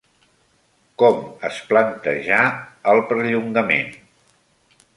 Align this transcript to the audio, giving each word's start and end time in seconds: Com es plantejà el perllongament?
Com 1.01 1.19
es 1.49 1.59
plantejà 1.73 2.39
el 2.93 3.05
perllongament? 3.13 3.93